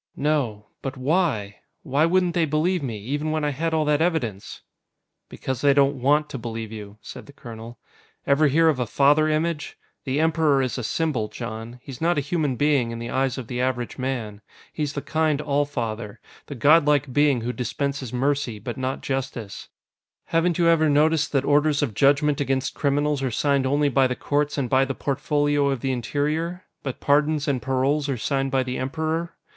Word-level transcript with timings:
"No. 0.17 0.65
But 0.81 0.97
why? 0.97 1.57
Why 1.83 2.07
wouldn't 2.07 2.33
they 2.33 2.45
believe 2.45 2.81
me, 2.81 2.97
even 2.97 3.29
when 3.29 3.45
I 3.45 3.51
had 3.51 3.71
all 3.71 3.85
that 3.85 4.01
evidence?" 4.01 4.61
"Because 5.29 5.61
they 5.61 5.75
don't 5.75 6.01
want 6.01 6.27
to 6.31 6.39
believe 6.39 6.71
you," 6.71 6.97
said 7.03 7.27
the 7.27 7.33
colonel. 7.33 7.77
"Ever 8.25 8.47
hear 8.47 8.67
of 8.67 8.79
a 8.79 8.87
father 8.87 9.29
image? 9.29 9.77
The 10.05 10.19
Emperor 10.19 10.63
is 10.63 10.79
a 10.79 10.83
symbol, 10.83 11.27
Jon. 11.27 11.79
He's 11.83 12.01
not 12.01 12.17
a 12.17 12.21
human 12.21 12.55
being 12.55 12.89
in 12.89 12.97
the 12.97 13.11
eyes 13.11 13.37
of 13.37 13.45
the 13.45 13.61
average 13.61 13.99
man. 13.99 14.41
He's 14.73 14.93
the 14.93 15.03
kind 15.03 15.39
All 15.39 15.65
Father, 15.65 16.19
the 16.47 16.55
godlike 16.55 17.13
being 17.13 17.41
who 17.41 17.53
dispenses 17.53 18.11
mercy, 18.11 18.57
but 18.57 18.77
not 18.77 19.01
justice. 19.01 19.69
"Haven't 20.25 20.57
you 20.57 20.67
ever 20.67 20.89
noticed 20.89 21.31
that 21.33 21.45
orders 21.45 21.83
of 21.83 21.93
judgment 21.93 22.41
against 22.41 22.73
criminals 22.73 23.21
are 23.21 23.29
signed 23.29 23.67
only 23.67 23.87
by 23.87 24.07
the 24.07 24.15
courts 24.15 24.57
and 24.57 24.67
by 24.67 24.83
the 24.83 24.95
Portfolio 24.95 25.69
of 25.69 25.81
the 25.81 25.91
Interior? 25.91 26.63
But 26.81 27.01
pardons 27.01 27.47
and 27.47 27.61
paroles 27.61 28.09
are 28.09 28.17
signed 28.17 28.49
by 28.49 28.63
the 28.63 28.79
Emperor. 28.79 29.35